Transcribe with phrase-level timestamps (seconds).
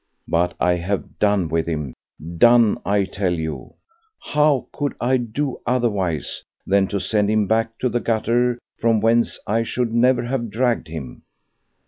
[0.27, 3.75] But I have done with him—done, I tell you!
[4.19, 9.37] How could I do otherwise than to send him back to the gutter from whence
[9.45, 11.21] I should never have dragged him?